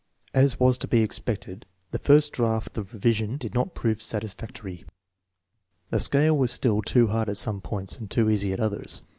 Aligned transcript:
As 0.33 0.59
was 0.59 0.79
to 0.79 0.87
be 0.87 1.03
expected, 1.03 1.67
the 1.91 1.99
first 1.99 2.33
draft 2.33 2.75
of 2.79 2.87
the 2.89 2.93
revision 2.95 3.37
did 3.37 3.53
not 3.53 3.75
prove 3.75 4.01
satisfactory. 4.01 4.83
The 5.91 5.99
scale 5.99 6.35
was 6.35 6.49
still 6.51 6.81
too 6.81 7.09
hard 7.09 7.29
at 7.29 7.37
some 7.37 7.61
points, 7.61 7.99
and 7.99 8.09
too 8.09 8.27
easy 8.27 8.51
at 8.51 8.59
others. 8.59 9.03